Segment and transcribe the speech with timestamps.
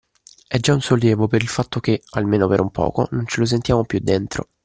[0.47, 3.45] È già un sollievo per il fatto che, almeno per un poco, non ce lo
[3.45, 4.47] sentiamo più dentro.